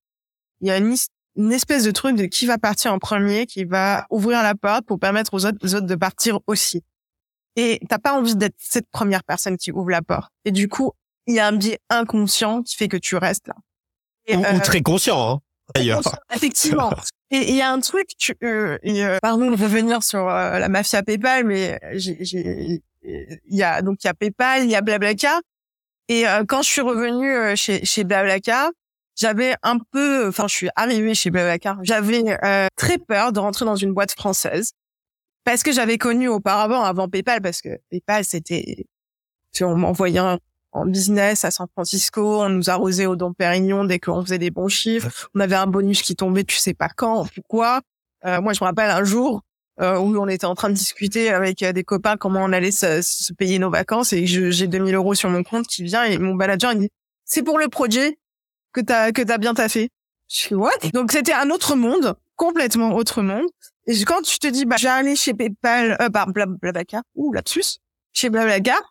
[0.60, 4.06] il y a une espèce de truc de qui va partir en premier, qui va
[4.10, 6.84] ouvrir la porte pour permettre aux autres, aux autres de partir aussi.
[7.56, 10.30] Et t'as pas envie d'être cette première personne qui ouvre la porte.
[10.44, 10.92] Et du coup,
[11.28, 13.56] il y a un biais inconscient qui fait que tu restes là.
[14.26, 15.40] Et, Ou, ou euh, très conscient, hein,
[15.76, 16.02] d'ailleurs.
[16.34, 16.92] Effectivement.
[17.32, 20.60] Et il y a un truc, tu, euh, et, euh, pardon de revenir sur euh,
[20.60, 22.82] la mafia PayPal, mais il
[23.50, 25.42] y a donc il y a PayPal, il y a Blablacar.
[26.10, 28.70] Et euh, quand je suis revenue euh, chez chez Blablacar,
[29.16, 33.66] j'avais un peu, enfin je suis arrivée chez Blablacar, j'avais euh, très peur de rentrer
[33.66, 34.74] dans une boîte française
[35.44, 38.86] parce que j'avais connu auparavant avant PayPal parce que PayPal c'était, tu
[39.54, 40.40] sais, on m'envoyait un-
[40.74, 44.52] en business à San Francisco, on nous arrosait au Dom Pérignon dès qu'on faisait des
[44.52, 47.82] bons chiffres on avait un bonus qui tombait, tu sais pas quand, pourquoi.
[48.26, 49.42] Euh, moi, je me rappelle un jour
[49.82, 52.72] euh, où on était en train de discuter avec euh, des copains comment on allait
[52.72, 56.18] se, se payer nos vacances et j'ai 2000 euros sur mon compte qui vient et
[56.18, 56.90] mon manager il dit
[57.26, 58.18] c'est pour le projet
[58.72, 59.90] que t'as que t'as bien taffé.
[60.30, 60.72] Je suis what?
[60.94, 63.46] Donc c'était un autre monde, complètement autre monde.
[63.88, 67.02] Et quand tu te dis bah je vais aller chez PayPal, euh, bah, Bla- Blablacar,
[67.16, 67.80] ou lapsus,
[68.14, 68.82] chez Blablacar,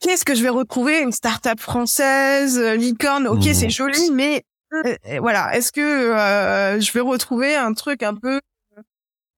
[0.00, 1.00] qu'est-ce que je vais retrouver?
[1.00, 3.54] Une start-up française, euh, licorne, ok Mhm.
[3.54, 8.14] c'est joli, mais euh, euh, voilà, est-ce que euh, je vais retrouver un truc un
[8.14, 8.40] peu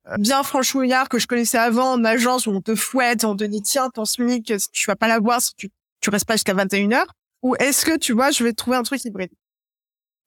[0.09, 3.45] euh, bien franchouillard que je connaissais avant en agence où on te fouette, on te
[3.45, 5.71] dit tiens ton SMIC tu vas pas l'avoir si tu
[6.01, 7.13] tu restes pas jusqu'à 21 heures?
[7.43, 9.31] Ou est-ce que tu vois je vais trouver un truc hybride?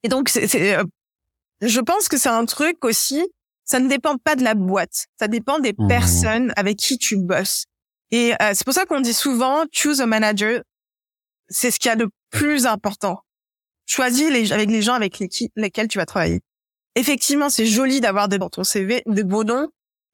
[0.03, 0.83] Et donc c'est c'est, euh,
[1.61, 3.23] je pense que c'est un truc aussi
[3.65, 5.05] ça ne dépend pas de la boîte.
[5.19, 5.87] Ça dépend des Mhm.
[5.87, 7.63] personnes avec qui tu bosses
[8.15, 10.61] et euh, c'est pour ça qu'on dit souvent choose a manager
[11.49, 13.19] c'est ce qu'il y a de plus important
[13.85, 16.41] choisis les, avec les gens avec les qui- lesquels tu vas travailler
[16.95, 19.67] effectivement c'est joli d'avoir des dans ton CV des beaux noms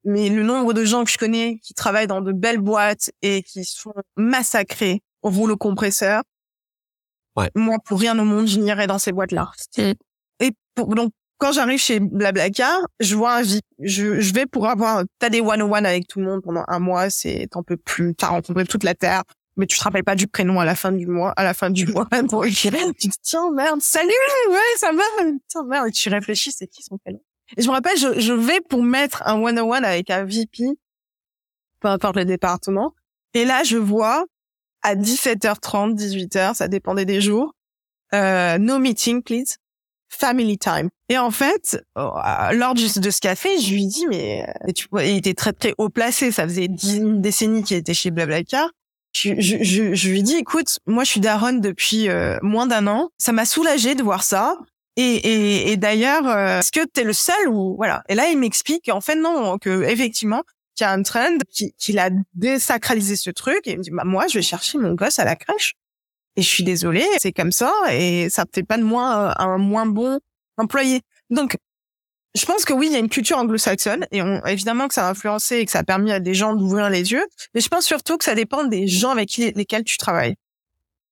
[0.05, 3.43] mais le nombre de gens que je connais qui travaillent dans de belles boîtes et
[3.43, 6.23] qui sont massacrés au rouleau compresseur.
[7.35, 7.51] Ouais.
[7.53, 9.51] Moi, pour rien au monde, je n'irais dans ces boîtes-là.
[10.39, 13.63] Et pour, donc, quand j'arrive chez Blablacar, je vois un VIP.
[13.79, 17.09] Je, je vais pour avoir, t'as des one-on-one avec tout le monde pendant un mois,
[17.09, 19.23] c'est, t'en peux plus, t'as rencontré toute la terre,
[19.55, 21.69] mais tu te rappelles pas du prénom à la fin du mois, à la fin
[21.69, 22.05] du mois.
[22.29, 24.09] Pour tu te dis, tiens, merde, salut,
[24.49, 25.03] ouais, ça va,
[25.47, 27.21] tiens, merde, et tu réfléchis, c'est qui son prénom?
[27.57, 30.65] Et je me rappelle, je, je vais pour mettre un one-on-one avec un VP,
[31.79, 32.93] peu importe le département.
[33.33, 34.25] Et là, je vois
[34.81, 37.55] à 17h30, 18h, ça dépendait des jours,
[38.13, 39.57] euh, no meeting, please,
[40.09, 40.89] family time.
[41.07, 45.03] Et en fait, euh, lors de ce café, je lui dis, mais euh, tu vois,
[45.05, 48.69] il était très très haut placé, ça faisait une décennie qu'il était chez Blablacar.
[49.11, 53.31] Je, je, lui dis, écoute, moi je suis daronne depuis euh, moins d'un an, ça
[53.31, 54.57] m'a soulagé de voir ça.
[55.01, 58.99] Et, d'ailleurs, euh, est-ce que t'es le seul ou voilà Et là, il m'explique en
[58.99, 60.43] fait non, que effectivement,
[60.75, 63.61] qu'il y a un trend qui, qu'il a désacralisé ce truc.
[63.65, 65.75] Et il me dit, bah moi, je vais chercher mon gosse à la crèche.
[66.39, 69.57] Et je suis désolée, c'est comme ça, et ça ne fait pas de moi un
[69.57, 70.21] moins bon
[70.55, 71.01] employé.
[71.29, 71.57] Donc,
[72.33, 75.05] je pense que oui, il y a une culture anglo-saxonne et on, évidemment que ça
[75.05, 77.25] a influencé et que ça a permis à des gens d'ouvrir les yeux.
[77.53, 80.35] Mais je pense surtout que ça dépend des gens avec lesquels tu travailles.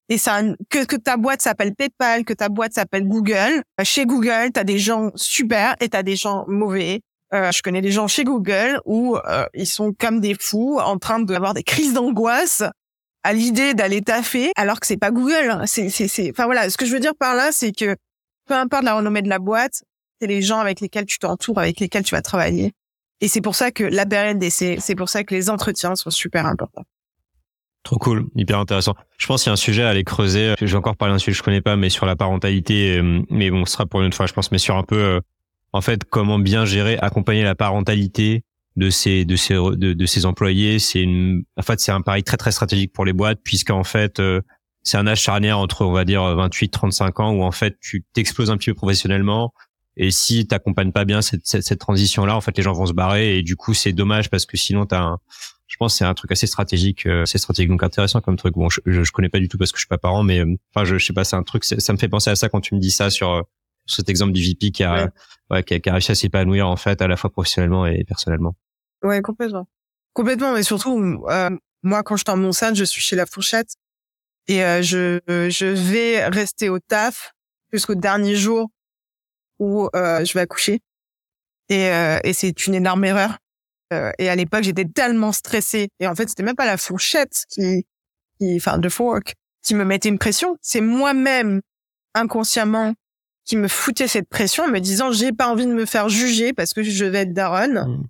[0.08, 3.64] Et ça, que, que ta boîte s'appelle PayPal, que ta boîte s'appelle Google.
[3.82, 7.02] Euh, chez Google, tu as des gens super et tu as des gens mauvais.
[7.34, 10.98] Euh, je connais des gens chez Google où euh, ils sont comme des fous en
[10.98, 12.64] train d'avoir des crises d'angoisse
[13.28, 15.62] à l'idée d'aller taffer alors que c'est pas Google.
[15.66, 16.70] C'est, c'est, c'est, enfin voilà.
[16.70, 17.98] Ce que je veux dire par là, c'est que
[18.46, 19.84] peu importe la renommée de la boîte,
[20.22, 22.72] c'est les gens avec lesquels tu t'entoures, avec lesquels tu vas travailler.
[23.20, 26.46] Et c'est pour ça que la période c'est pour ça que les entretiens sont super
[26.46, 26.86] importants.
[27.84, 28.96] Trop cool, hyper intéressant.
[29.18, 30.54] Je pense qu'il y a un sujet à aller creuser.
[30.62, 32.98] J'ai encore parlé d'un sujet que je connais pas, mais sur la parentalité.
[32.98, 34.52] Euh, mais bon, ce sera pour une autre fois, je pense.
[34.52, 35.20] Mais sur un peu, euh,
[35.74, 38.44] en fait, comment bien gérer, accompagner la parentalité
[38.78, 40.80] de ces de ces de, de ces employés.
[40.80, 44.20] C'est une, en fait, c'est un pari très très stratégique pour les boîtes, puisqu'en fait,
[44.20, 44.42] euh,
[44.84, 48.06] c'est un âge charnière entre, on va dire, 28 35 ans, où en fait, tu
[48.14, 49.54] t'exploses un petit peu professionnellement.
[49.98, 52.94] Et si t'accompagnes pas bien cette, cette, cette transition-là, en fait, les gens vont se
[52.94, 53.38] barrer.
[53.38, 55.18] Et du coup, c'est dommage parce que sinon, t'as un
[55.68, 58.56] je pense que c'est un truc assez stratégique, euh, assez stratégique, donc intéressant comme truc.
[58.56, 60.56] Bon, je, je, connais pas du tout parce que je suis pas parent, mais euh,
[60.74, 62.62] enfin, je, je sais pas, c'est un truc, ça me fait penser à ça quand
[62.62, 63.42] tu me dis ça sur, euh,
[63.86, 65.10] cet exemple du VP qui a,
[65.50, 65.64] ouais.
[65.64, 68.56] qui, a, qui a réussi à s'épanouir en fait à la fois professionnellement et personnellement.
[69.04, 69.68] Ouais, complètement,
[70.14, 70.98] complètement, mais surtout
[71.84, 73.76] moi quand je suis en je suis chez la fourchette
[74.48, 77.34] et je je vais rester au taf
[77.72, 78.70] jusqu'au dernier jour
[79.60, 80.82] où je vais accoucher
[81.70, 81.90] et,
[82.24, 83.38] et c'est une énorme erreur
[83.94, 85.90] euh, et à l'époque, j'étais tellement stressée.
[86.00, 87.86] Et en fait, c'était même pas la fourchette qui,
[88.40, 90.58] qui, enfin, de fork, qui me mettait une pression.
[90.62, 91.62] C'est moi-même,
[92.14, 92.94] inconsciemment,
[93.46, 96.54] qui me foutait cette pression en me disant, j'ai pas envie de me faire juger
[96.54, 97.86] parce que je vais être daronne.
[97.88, 98.04] Mmh.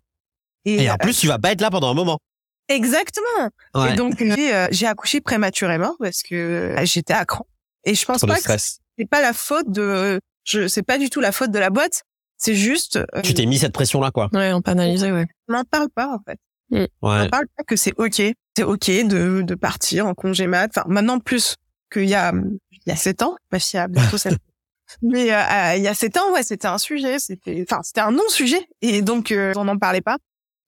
[0.68, 2.20] Et, en euh, plus, tu vas pas être là pendant un moment.
[2.68, 3.50] Exactement.
[3.90, 7.48] Et donc, euh, j'ai accouché prématurément parce que j'étais à cran.
[7.86, 8.52] Et je pense pas que
[8.98, 12.04] c'est pas la faute de, je, c'est pas du tout la faute de la boîte.
[12.38, 12.98] C'est juste.
[12.98, 14.30] Euh, tu t'es mis cette pression-là, quoi.
[14.34, 15.26] Ouais, on peut analyser, ouais.
[15.48, 16.40] On n'en parle pas, en fait.
[16.70, 16.76] Mm.
[16.76, 16.88] Ouais.
[17.02, 18.22] On n'en parle pas que c'est OK.
[18.56, 20.70] C'est OK de, de partir en congé mat.
[20.76, 21.56] Enfin, maintenant plus
[21.92, 22.32] qu'il y a,
[22.72, 23.36] il y a sept ans.
[23.52, 24.38] Ma fille a bientôt sept
[25.02, 27.20] Mais euh, euh, il y a sept ans, ouais, c'était un sujet.
[27.20, 28.70] C'était, enfin, c'était un non-sujet.
[28.82, 30.18] Et donc, on n'en parlait pas.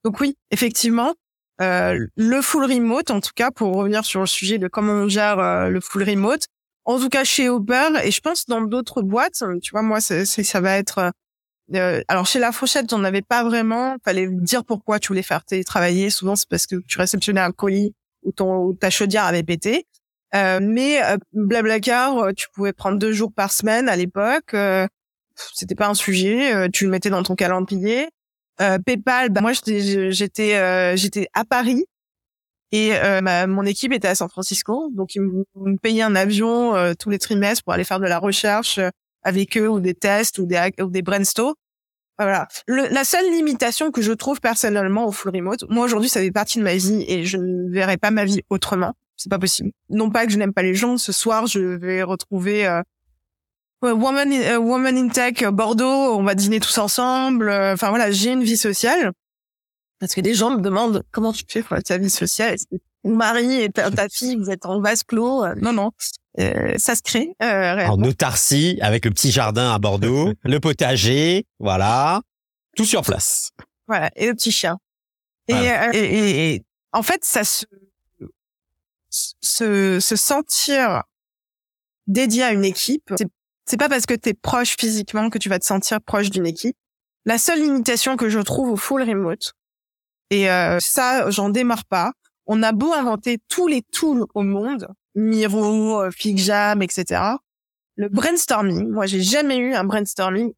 [0.04, 1.14] Donc oui, effectivement,
[1.62, 5.10] euh, le full remote, en tout cas, pour revenir sur le sujet de comment on
[5.10, 6.46] gère le full remote,
[6.86, 10.26] en tout cas chez Uber, et je pense dans d'autres boîtes, tu vois, moi, c'est,
[10.26, 11.12] ça va être
[11.76, 13.96] euh, alors chez La Fourchette, on n'avait pas vraiment.
[14.04, 16.10] Fallait dire pourquoi tu voulais faire télétravailler.
[16.10, 19.86] Souvent, c'est parce que tu réceptionnais un colis ou ton ta chaudière avait pété.
[20.36, 24.54] Euh, mais euh, Blablacar, euh, tu pouvais prendre deux jours par semaine à l'époque.
[24.54, 24.88] Euh,
[25.54, 26.70] C'était pas un sujet.
[26.72, 28.10] tu le mettais dans ton calendrier.
[28.86, 31.86] PayPal, bah, moi j'étais j'étais j'étais à Paris
[32.72, 32.92] et
[33.48, 37.64] mon équipe était à San Francisco, donc ils me, payaient un avion tous les trimestres
[37.64, 38.80] pour aller faire de la recherche
[39.24, 41.56] avec eux ou des tests ou des, ou des brainstorms.
[42.18, 42.50] Voilà.
[42.68, 46.58] la seule limitation que je trouve personnellement au full remote, moi aujourd'hui ça fait partie
[46.58, 48.94] de ma vie et je ne verrai pas ma vie autrement.
[49.16, 49.72] C'est pas possible.
[49.90, 50.98] Non pas que je n'aime pas les gens.
[50.98, 52.82] Ce soir, je vais retrouver euh,
[53.82, 56.18] Woman, in, uh, Woman in Tech Bordeaux.
[56.18, 57.50] On va dîner tous ensemble.
[57.50, 59.12] Euh, enfin voilà, j'ai une vie sociale.
[60.00, 62.56] Parce que des gens me demandent comment tu fais pour ta vie sociale?
[63.04, 65.46] Ton mari et ta, fille, vous êtes en vase clos?
[65.56, 65.92] Non, non.
[66.40, 67.36] Euh, ça se crée.
[67.42, 72.22] Euh, en autarcie, avec le petit jardin à Bordeaux, le potager, voilà,
[72.76, 73.52] tout sur place.
[73.88, 74.78] Voilà, et le petit chien.
[75.52, 77.66] Euh, et, et, en fait, ça se,
[79.10, 81.04] se, se sentir
[82.08, 83.28] dédié à une équipe, c'est
[83.78, 86.76] pas parce que tu es proche physiquement que tu vas te sentir proche d'une équipe.
[87.26, 89.54] La seule limitation que je trouve au full remote,
[90.30, 92.14] et euh, ça, j'en démarre pas.
[92.46, 97.22] On a beau inventer tous les tools au monde, Miro, FigJam, etc.
[97.96, 100.54] Le brainstorming, moi, j'ai jamais eu un brainstorming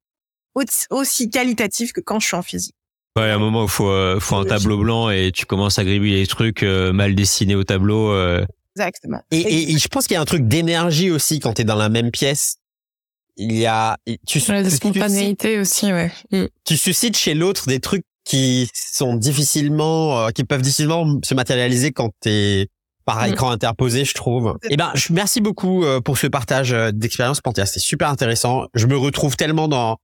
[0.90, 2.76] aussi qualitatif que quand je suis en physique.
[3.18, 5.84] Ouais, à un moment, il faut, euh, faut un tableau blanc et tu commences à
[5.84, 8.14] gribouiller les trucs euh, mal dessinés au tableau.
[8.78, 9.22] Exactement.
[9.32, 11.76] Et, et, je pense qu'il y a un truc d'énergie aussi quand tu es dans
[11.76, 12.61] la même pièce.
[13.38, 13.98] Il y a...
[14.28, 16.12] Tu, spontanéité aussi, ouais.
[16.32, 16.46] Mm.
[16.66, 22.12] Tu suscites chez l'autre des trucs qui sont difficilement, qui peuvent difficilement se matérialiser quand
[22.20, 22.68] t'es
[23.06, 23.32] par mm.
[23.32, 24.58] écran interposé, je trouve.
[24.70, 27.66] Eh ben, je, merci beaucoup euh, pour ce partage euh, d'expérience, Panthea.
[27.66, 28.68] C'était super intéressant.
[28.74, 29.98] Je me retrouve tellement dans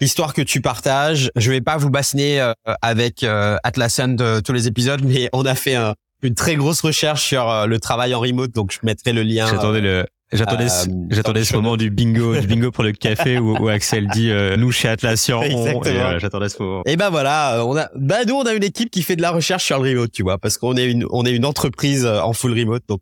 [0.00, 1.30] l'histoire que tu partages.
[1.36, 2.52] Je vais pas vous bassiner euh,
[2.82, 3.24] avec
[3.62, 5.76] Atlassian de tous les épisodes, mais on a fait
[6.22, 9.46] une très grosse recherche sur le travail en remote, donc je mettrai le lien.
[9.46, 13.56] J'attendais le J'attendais, euh, j'attendais ce moment du bingo, du bingo pour le café où,
[13.56, 15.42] où Axel dit euh, nous chez Atlassian.
[15.42, 16.18] Exactement.
[16.18, 16.82] j'attendais ce moment.
[16.86, 19.32] Et ben voilà, on a, bah nous on a une équipe qui fait de la
[19.32, 22.20] recherche sur le remote, tu vois, parce qu'on est une, on est une entreprise euh,
[22.20, 23.00] en full remote, donc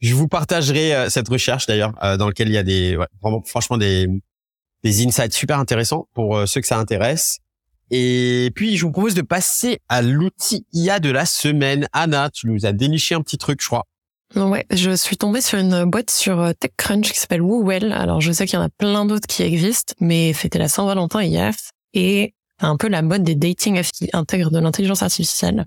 [0.00, 3.76] je vous partagerai cette recherche d'ailleurs dans laquelle il y a des, ouais, vraiment, franchement
[3.76, 4.08] des
[4.82, 7.38] des insights super intéressants pour euh, ceux que ça intéresse.
[7.90, 11.88] Et puis, je vous propose de passer à l'outil IA de la semaine.
[11.92, 13.84] Anna, tu nous as déniché un petit truc, je crois.
[14.36, 17.92] Ouais, je suis tombée sur une boîte sur euh, TechCrunch qui s'appelle WooWell.
[17.92, 21.22] Alors, je sais qu'il y en a plein d'autres qui existent, mais c'était la Saint-Valentin
[21.22, 21.52] hier
[21.94, 25.66] et un peu la mode des dating apps qui intègrent de l'intelligence artificielle.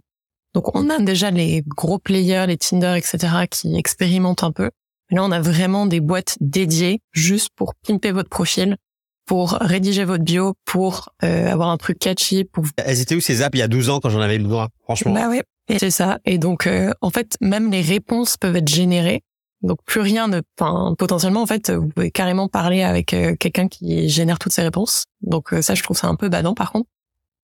[0.53, 4.69] Donc, on a déjà les gros players, les Tinder, etc., qui expérimentent un peu.
[5.09, 8.77] Mais là, on a vraiment des boîtes dédiées juste pour pimper votre profil,
[9.25, 13.41] pour rédiger votre bio, pour euh, avoir un truc catchy, pour Elles étaient où ces
[13.41, 15.13] apps il y a 12 ans quand j'en avais le droit, franchement?
[15.13, 16.19] Bah ouais, c'est ça.
[16.25, 19.23] Et donc, euh, en fait, même les réponses peuvent être générées.
[19.61, 20.41] Donc, plus rien ne...
[20.59, 24.61] Enfin, potentiellement, en fait, vous pouvez carrément parler avec euh, quelqu'un qui génère toutes ces
[24.61, 25.05] réponses.
[25.21, 26.89] Donc, euh, ça, je trouve ça un peu badant, par contre.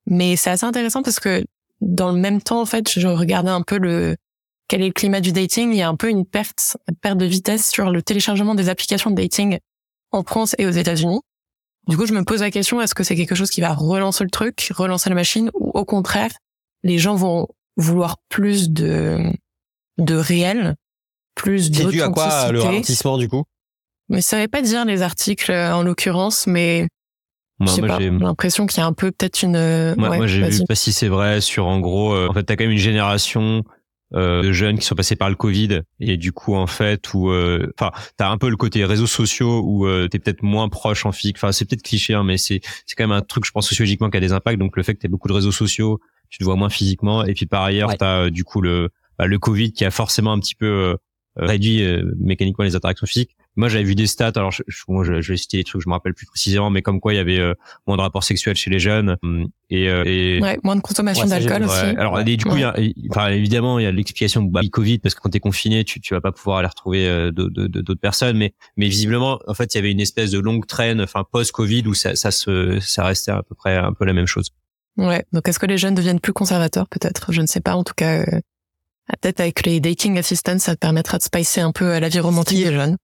[0.06, 1.46] Mais c'est assez intéressant parce que,
[1.80, 4.18] dans le même temps, en fait, je regardais un peu le...
[4.68, 7.18] Quel est le climat du dating Il y a un peu une perte, une perte
[7.18, 9.58] de vitesse sur le téléchargement des applications de dating
[10.12, 11.22] en France et aux États-Unis.
[11.88, 14.24] Du coup, je me pose la question, est-ce que c'est quelque chose qui va relancer
[14.24, 16.32] le truc, relancer la machine, ou au contraire,
[16.84, 17.48] les gens vont
[17.80, 19.18] vouloir plus de
[19.98, 20.76] de réel,
[21.36, 23.44] plus C'est dû à quoi le ralentissement du coup?
[24.10, 26.88] Mais ça veut pas dire les articles euh, en l'occurrence, mais
[27.60, 29.56] Moi, j'ai, l'impression qu'il y a un peu peut-être une.
[29.56, 30.60] euh, moi, ouais, moi, j'ai vas-y.
[30.60, 32.78] vu, pas si c'est vrai, sur en gros, euh, en fait, t'as quand même une
[32.78, 33.64] génération
[34.16, 37.30] euh, de jeunes qui sont passés par le Covid et du coup, en fait, où,
[37.30, 41.06] euh, enfin, t'as un peu le côté réseaux sociaux où euh, t'es peut-être moins proche
[41.06, 41.38] en physique.
[41.38, 44.10] Enfin, c'est peut-être cliché, hein, mais c'est c'est quand même un truc, je pense, sociologiquement
[44.10, 44.58] qui a des impacts.
[44.58, 47.24] Donc, le fait que t'aies beaucoup de réseaux sociaux, tu te vois moins physiquement.
[47.26, 47.98] Et puis, par ailleurs, Ouais.
[47.98, 50.96] t'as euh, du coup le bah, le Covid qui a forcément un petit peu euh,
[51.36, 53.36] réduit euh, mécaniquement les interactions physiques.
[53.56, 54.32] Moi, j'avais vu des stats.
[54.36, 56.70] Alors, je, je- moi, je, je vais citer des trucs, je me rappelle plus précisément,
[56.70, 57.54] mais comme quoi il y avait euh,
[57.88, 61.24] moins de rapports sexuels chez les jeunes hum, et, euh, et Ouais, moins de consommation
[61.26, 61.82] Ouais, d'alcool aussi.
[61.84, 62.60] Ouais, alors et du coup, Ouais.
[62.60, 65.20] il y a- il- enfin, évidemment, il y a l'explication bah, du Covid parce que
[65.20, 68.88] quand t'es confiné, tu tu vas pas pouvoir aller retrouver euh, d'autres personnes, mais mais
[68.88, 72.16] visiblement, en fait, il y avait une espèce de longue traîne, enfin post-Covid où ça
[72.16, 74.52] ça se ça restait à peu près un peu la même chose.
[75.00, 75.24] Ouais.
[75.32, 77.32] Donc, est-ce que les jeunes deviennent plus conservateurs peut-être?
[77.32, 77.76] Je ne sais pas.
[77.76, 78.40] En tout cas, euh,
[79.22, 82.20] peut-être avec les dating assistants, ça te permettra de spicer un peu euh, la vie
[82.20, 82.98] romantique des jeunes.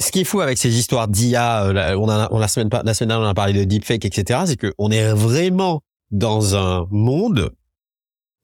[0.00, 2.94] Ce qui est fou avec ces histoires d'IA, euh, on a, on la semaine, la
[2.94, 6.86] semaine dernière, on a parlé de deepfake, etc., c'est que on est vraiment dans un
[6.90, 7.50] monde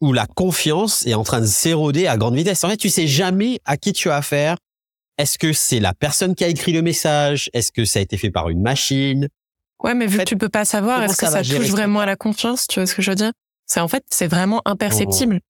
[0.00, 2.62] où la confiance est en train de s'éroder à grande vitesse.
[2.64, 4.56] En fait, tu sais jamais à qui tu as affaire.
[5.16, 7.48] Est-ce que c'est la personne qui a écrit le message?
[7.52, 9.28] Est-ce que ça a été fait par une machine?
[9.84, 12.06] Ouais, mais vu fait, que tu peux pas savoir, est-ce que ça touche vraiment à
[12.06, 13.32] la confiance Tu vois ce que je veux dire?
[13.66, 15.40] C'est en fait, c'est vraiment imperceptible.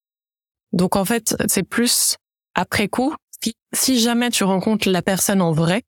[0.72, 2.16] Donc en fait, c'est plus
[2.54, 3.14] après coup.
[3.74, 5.82] Si, jamais tu rencontres la personne en vrai,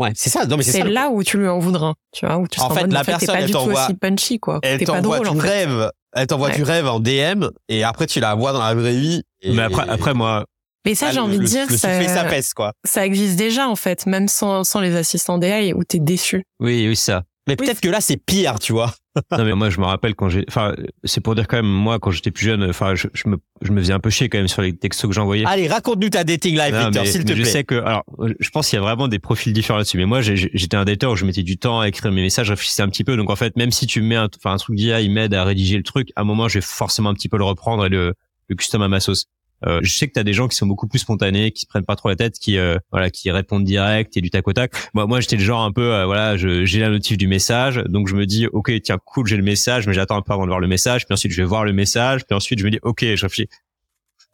[0.00, 0.44] Ouais, c'est ça.
[0.46, 1.94] Non, mais c'est là où tu lui en voudras.
[2.12, 3.84] Tu vois, où tu En fait, la en fait, personne, pas elle du tout t'envoie-
[3.84, 4.58] aussi punchy, quoi.
[4.64, 5.48] Elle t'envoie du en fait.
[5.48, 5.90] rêve.
[6.16, 6.54] Elle t'envoie Ouais.
[6.56, 9.22] du rêve en DM et après tu la vois dans la vraie vie.
[9.42, 10.46] Et, mais après moi,
[10.84, 12.72] Mais ça, Ah, j'ai envie de dire, ça ça, pèse, quoi.
[12.84, 16.44] ça existe déjà, en fait, même sans, sans les assistants d'AI, où t'es déçu.
[16.60, 17.22] oui oui ça.
[17.46, 18.94] Mais peut-être que là, c'est pire, tu vois.
[19.30, 22.00] non mais moi je me rappelle quand j'ai, enfin c'est pour dire quand même moi
[22.00, 24.38] quand j'étais plus jeune, enfin je, je me je me faisais un peu chier quand
[24.38, 25.44] même sur les textos que j'envoyais.
[25.46, 27.44] Allez, raconte-nous ta dating life, Non, Victor, s'il te mais plaît.
[27.44, 28.02] Je sais que, alors,
[28.40, 29.98] je pense qu'il y a vraiment des profils différents là-dessus.
[29.98, 32.52] Mais moi, j'étais un dateur où je mettais du temps à écrire mes messages, je
[32.52, 33.16] réfléchissais un petit peu.
[33.16, 35.44] Donc, en fait, même si tu mets un, enfin, un truc d'IA, il m'aide à
[35.44, 37.88] rédiger le truc, à un moment, je vais forcément un petit peu le reprendre et
[37.88, 38.14] le,
[38.48, 39.26] le custom à ma sauce.
[39.66, 41.84] Euh, je sais que t'as des gens qui sont beaucoup plus spontanés, qui se prennent
[41.84, 44.72] pas trop la tête, qui euh, voilà, qui répondent direct et du tac au tac.
[44.92, 48.08] Moi, moi, j'étais le genre un peu, euh, voilà, j'ai la notif du message, donc
[48.08, 50.48] je me dis, ok, tiens, cool, j'ai le message, mais j'attends un peu avant de
[50.48, 51.06] voir le message.
[51.06, 53.48] Puis ensuite, je vais voir le message, puis ensuite, je me dis, ok, je réfléchis.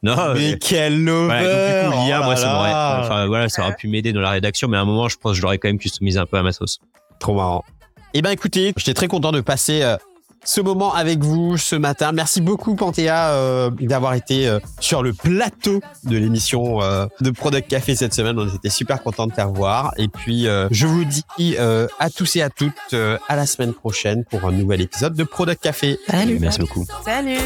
[0.03, 2.71] Non, Mais mais- quel lover voilà, donc du coup, l'IA, oh moi, ça m'aurait,
[3.05, 5.33] enfin, voilà, ça aurait pu m'aider dans la rédaction, mais à un moment, je pense
[5.33, 6.79] que je l'aurais quand même customisé un peu à ma sauce.
[7.19, 7.63] Trop marrant.
[8.13, 9.95] Eh ben, écoutez, j'étais très content de passer euh,
[10.43, 12.11] ce moment avec vous ce matin.
[12.11, 17.67] Merci beaucoup, Panthéa, euh, d'avoir été euh, sur le plateau de l'émission euh, de Product
[17.67, 18.37] Café cette semaine.
[18.39, 19.93] On était super contents de te revoir.
[19.97, 21.23] Et puis, euh, je vous dis
[21.59, 25.13] euh, à tous et à toutes euh, à la semaine prochaine pour un nouvel épisode
[25.13, 25.99] de Product Café.
[26.07, 26.39] Salut.
[26.39, 26.85] Merci beaucoup.
[27.05, 27.37] Salut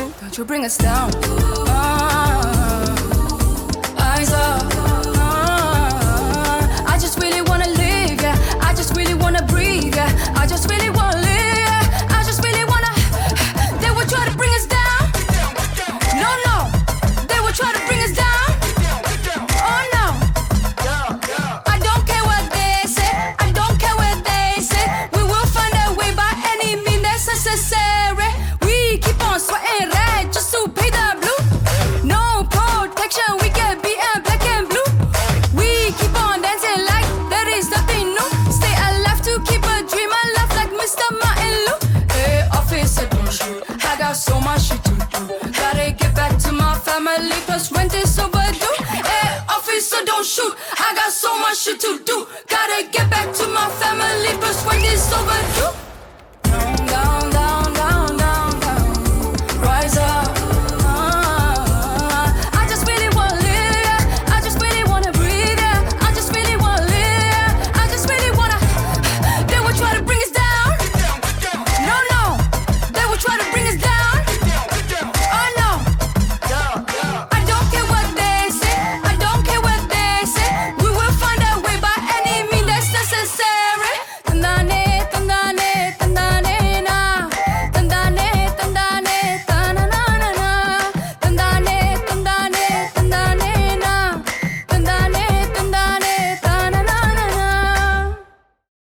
[50.16, 50.56] don't shoot.
[50.80, 52.28] I got so much shit to do.
[52.48, 55.85] Gotta get back to my family, persuade this overdue.